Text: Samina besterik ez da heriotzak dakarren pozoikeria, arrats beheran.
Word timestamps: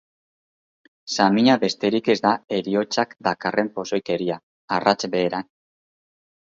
Samina 1.15 1.57
besterik 1.65 2.09
ez 2.15 2.17
da 2.25 2.33
heriotzak 2.59 3.15
dakarren 3.31 3.73
pozoikeria, 3.79 4.43
arrats 4.81 5.01
beheran. 5.17 5.51